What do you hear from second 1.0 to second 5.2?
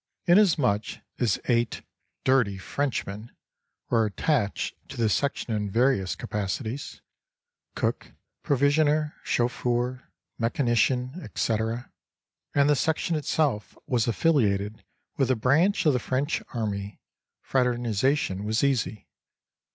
as eight "dirty Frenchmen" were attached to the